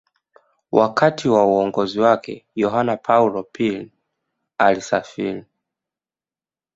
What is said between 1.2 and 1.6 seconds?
wa